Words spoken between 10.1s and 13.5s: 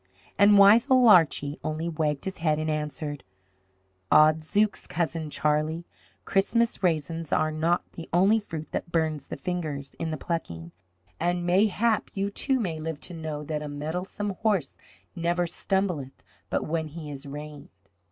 plucking, and mayhap you too may live to know